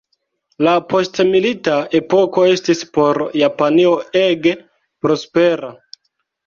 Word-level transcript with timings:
La 0.67 0.71
postmilita 0.93 1.75
epoko 2.01 2.47
estis 2.55 2.83
por 2.99 3.23
Japanio 3.43 3.95
ege 4.27 4.59
prospera. 5.07 5.73